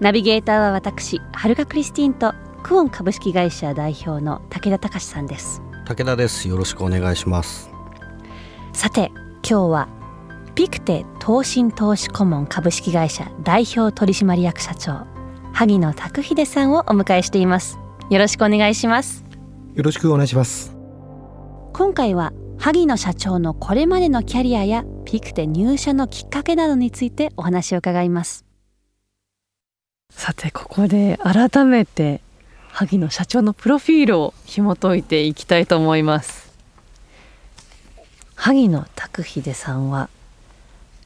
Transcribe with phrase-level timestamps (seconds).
[0.00, 2.32] ナビゲーターは私はるかクリスティンと
[2.62, 5.60] クオン株式会社代表の武田隆さんです。
[5.84, 6.48] 武田です。
[6.48, 7.70] よろしくお願いします。
[8.72, 9.88] さて今日は
[10.54, 15.06] ピクテ投信投資顧問株式会社代表取締役社長
[15.52, 17.78] 萩野拓秀さんをお迎えしています。
[18.08, 19.26] よろしくお願いします。
[19.74, 20.74] よろしくお願いします。
[21.74, 28.49] 今回は萩野社長のこれまでのキャリアやピクテ入社のきっかけなどについてお話を伺います
[30.10, 32.20] さてここで改めて
[32.68, 36.50] 萩野社長のプロフィールを紐解いていきたいと思います。
[38.34, 40.08] 萩野拓秀さんは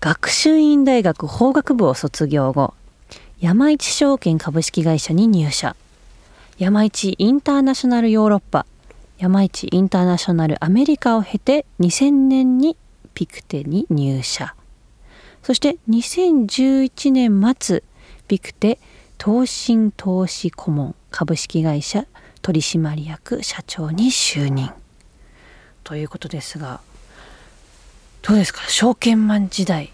[0.00, 2.74] 学習院大学法学部を卒業後
[3.40, 5.76] 山一証券株式会社に入社。
[6.58, 8.66] 山一インターナショナルヨーロッパ。
[9.18, 12.76] 山一インターナショナルアメリカを経て2000年に
[13.14, 14.54] ピクテに入社。
[15.42, 17.82] そして2011年末
[18.26, 18.78] ピクテ
[19.18, 22.06] 投信投資顧問株式会社
[22.40, 24.70] 取締役社長に就任。
[25.84, 26.80] ということですが
[28.22, 28.62] どうですか？
[28.68, 29.92] 証券マン時代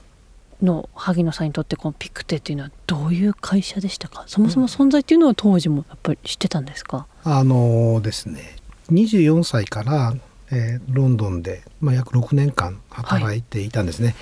[0.62, 4.24] の萩野さんにとってこのピクテっていうのはどういう会社でしたか？
[4.26, 8.56] そもそも存在っていうのは当時もやっぱり知ってたんですか、あのですね。
[8.90, 10.14] 24歳から、
[10.50, 14.14] えーロンドンで、まあ、約6年間働いていたんですね、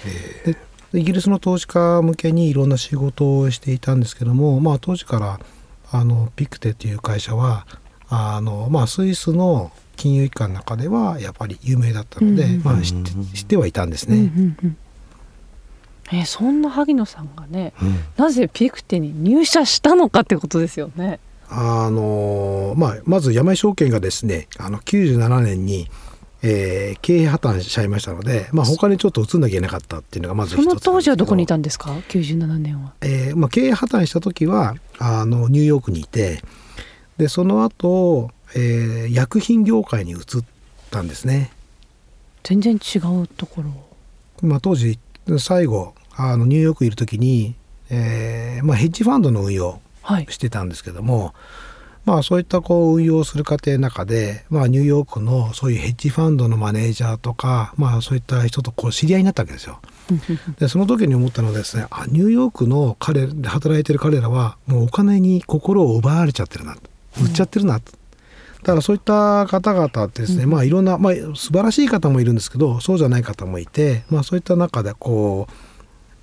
[0.45, 0.57] で
[0.95, 5.41] イギリスの投資家向けにいろんな仕事をしていたんですけども、まあ、当時から
[5.91, 7.67] あのピクテという会社は
[8.09, 14.17] あの、まあ、スイスの金融機関の中ではやっぱり有名だったので、うんうんうんまあ、知って知ってはいたんですね。
[14.17, 14.77] うんうんうん
[16.11, 17.73] えーそんな萩野さんがね
[18.19, 21.21] なぜピクテに入社したのかってことですよね。
[21.49, 25.89] あのまあ、まず山井証券がですねあの97年に、
[26.43, 32.93] えー経営破綻しちゃいましたので、まあ、他にちょっと移んなきゃいけなかったっていうのがまずその当時はどこにいたたんですか？97年は。
[33.01, 36.43] えーまあ、経営破綻した時はあのニューヨークにいて
[37.17, 40.19] でその後、えー薬品業界に移っ
[40.91, 41.51] たんですね、
[42.43, 44.99] 全然違うところまあ、当時
[45.39, 47.55] 最後あのニューヨークいる時に、
[47.91, 50.27] えーまあ、ヘッジファンドの運用はい。
[50.31, 51.33] してたんですけども、
[52.05, 59.81] まあ、そういったこう運用する過程の中で、まあ、ニューヨークのそういうヘッジファンドのマネージャーとか、まあ、そういった人とこう知り合いになったわけですよ。
[60.59, 66.77] でその時に思ったのはですねあニューヨークの彼で働いてる彼らはもうお金に心を奪われちゃってるな
[67.23, 67.93] 売っちゃってるなと。
[68.63, 75.53] だからそういった方々ってですね、まあいろんな、まあ、素晴らしい方もいるんですけどそうじゃない方もいて、まあ、そういった中でこう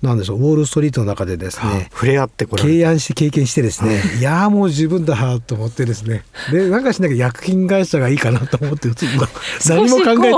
[0.02, 4.22] なんでしょうウォール・ストリートの中でですね触れ合ってこれ経営して経験してですねい。
[4.22, 6.24] やーもう十分だと思ってですね。
[6.50, 8.88] でなんかしなきゃ薬品会社がいいかなと思って
[9.68, 10.32] 何も考えてない。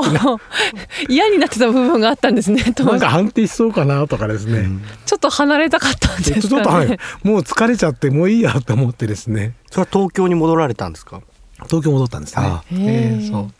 [1.08, 4.68] 嫌になってた部分があったんですねなんか安定しそうかなとかですね、
[5.06, 6.98] ちょっと離れたかったんちょですっとはい。
[7.22, 9.54] もう疲れちゃってもういいやと思ってですね。
[9.70, 11.20] それは東京に戻られたんですか？
[11.68, 12.60] 東京戻ったんですね。
[12.72, 13.50] えーそう。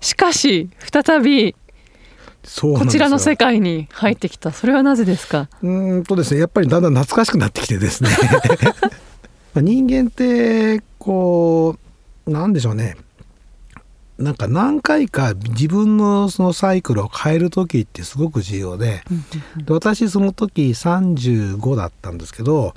[0.00, 1.54] しかし再び
[2.78, 4.52] こちらの世界に入ってきた。
[4.52, 5.48] それはなぜですか？
[5.62, 8.10] うーんとですねやっぱりだんだん懐かしくなってきてですね。
[9.54, 11.76] まあ人間ってこ
[12.26, 12.96] うなんでしょうね。
[14.18, 19.02] なんか何回か自分のそのサイクルを変える時ってすごく重要で
[19.58, 22.72] で私その時35だったんですけど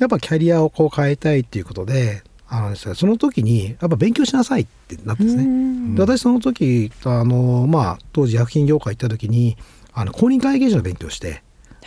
[0.00, 5.96] やっぱキャリアをこう変えたいっていうことであのですねその時にやっぱ勉強しなさいってなったんですね。
[5.96, 9.56] で私その時あの、まあ、当時薬品業界行った時に
[9.92, 11.42] あの公認会計士の勉強して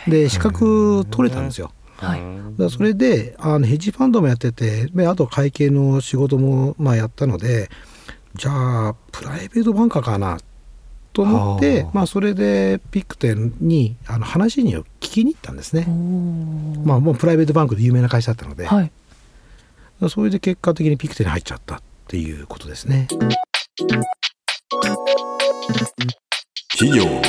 [0.06, 1.72] で資格取れたんですよ。
[1.96, 2.20] はい。
[2.58, 7.70] だそれであのヘッジファンドもやっててであと会計の仕事もまあやったので
[8.34, 10.38] じゃあプライベートバンカーかな
[11.12, 15.86] と思ってはあまあ、それでピクテンにあの話に聞きに行ったんですね。
[16.84, 18.92] まあ、もうプライベートバンクで有名な会社だったので、はい
[20.08, 23.06] それで結果的にピクテンに入っちゃったっていうことですね。
[26.70, 27.20] 企業の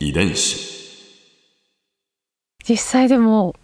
[0.00, 0.72] 遺伝子。
[2.68, 3.54] 実際でも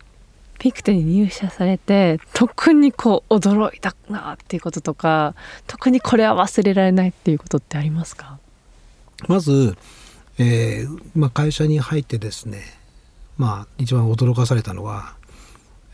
[0.59, 5.35] ピクテに入社されて特にこう驚いたなっていうこととか
[5.67, 8.39] 特にこれは忘れられないっていうことってありますか？
[9.29, 9.77] まず、
[10.39, 12.63] えーまあ、会社に入ってですね
[13.37, 15.15] まあ一番驚かされたのは、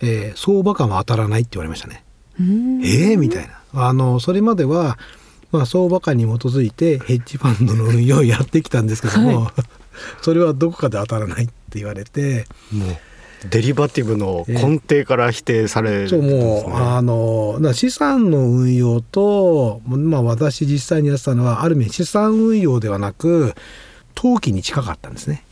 [0.04, 2.04] えー相場感は当たらないって言われましたね。
[2.38, 3.60] うんええみたいな。
[3.88, 4.98] あのそれまでは、
[5.50, 9.50] まあ、相場感に基づいてヘッジファンドの運用をやってきたんですけども、
[10.22, 12.96] それはどこかで当たらないって言われてもう
[13.50, 23.54] デリバティブの根底から否定されるそうもうあの資産の運用と、まあ、私実際にやってたのはある意味資産運用ではなく
[24.14, 25.44] 投機に近かったんですね。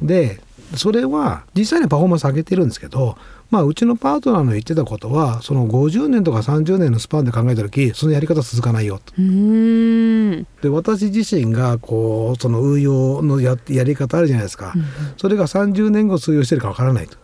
[0.00, 0.40] で
[0.76, 3.16] それは実際にはパフォーマンス上げてるんですけど、
[3.50, 9.12] まあ、うちのパートナーの言ってたことはその50年とか30年のスパンで考えた時そのやり方続かないよと。
[9.18, 14.74] うんで私自身がこうその運用のややり方あるじゃないですか、
[15.16, 17.16] それが30年後通用してるかわからないと。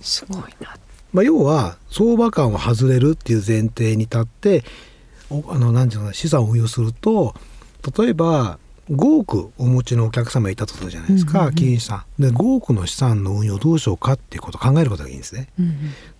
[0.00, 0.76] すごいな
[1.12, 4.64] まあ、要は相場感を外れるっていう前提に立って
[5.30, 7.34] おあのなんていうの資産を運用すると
[7.98, 8.58] 例えば
[8.92, 12.04] 5億お持ちのお客様いたとするじゃないですか、金融資産。
[12.18, 15.48] で5億の資産の運用どうしようかっていうことを考えることがいいんですね。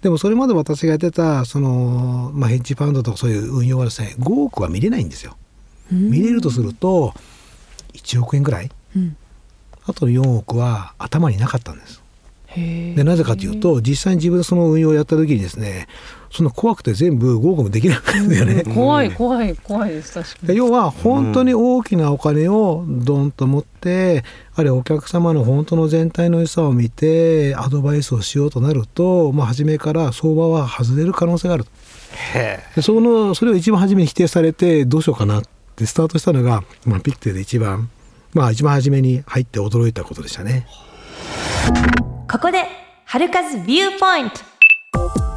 [0.00, 5.36] でもそれまで私がやってたその、まあ、ヘッジファンドとかそういう運用はですね5億は見れないんですよ。
[5.90, 7.14] 見れるとすると
[7.92, 8.70] 1億円ぐらい。
[8.96, 9.16] うん。
[9.84, 12.01] あとの4億は頭になかったんです
[12.56, 15.86] でなぜかというと実際に自分でその運用をやった時にですね
[16.32, 18.64] その怖くて全部5億もできなかったよね。
[18.64, 20.48] 怖い怖い怖いです確かに。
[20.48, 31.66] で要は本当に大きなお金をドンと持って、あるいはお客様の本当の全体の良さを見てアドバイスをしようとなると、まあ、初めから相場は外れる可能性がある
[32.34, 35.42] へでそのそれを一番初めに否定されてどうしようかなっ
[35.76, 37.90] てスタートしたのが、まあ、ピクテで一番
[38.34, 40.66] まあ一番初めに入って驚いたことでしたね。
[42.32, 42.64] ここで
[43.04, 44.40] 春風ビューポイント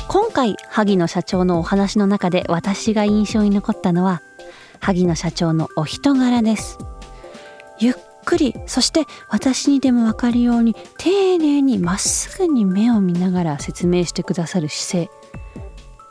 [0.07, 4.21] 今回萩野社長のお話の中で私が印象に残ったのは
[4.79, 6.77] 萩野社長のお人柄です。
[7.79, 7.93] ゆっ
[8.23, 15.11] くりそして私にでも分かるように丁寧にまっすぐに目を見ながら説明してくださる姿勢。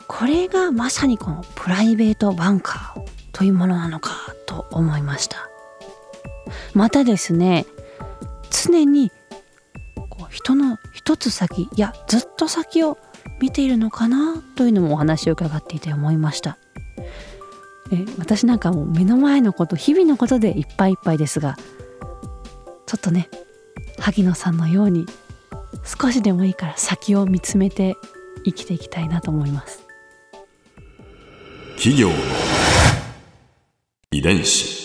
[0.07, 3.01] これがまさにこのプライベートバンカー
[3.31, 4.11] というものなのか
[4.45, 5.49] と思いました。
[6.75, 7.65] またですね
[8.51, 9.11] 常に
[10.45, 12.99] 人の一つ先いやずっと先を
[13.41, 16.59] 見ているのかなというのもお話を伺っていて思いました。
[17.91, 21.55] え私なんかもう目の前のこと日々のことでいっぱいいっぱいですが
[22.85, 23.27] ちょっとね
[23.99, 25.07] 萩野さんのように
[25.83, 27.95] 少しでもいいから先を見つめて
[28.43, 29.83] 生きていきたいなと思います。
[31.75, 32.11] 企業
[34.11, 34.84] 遺伝子。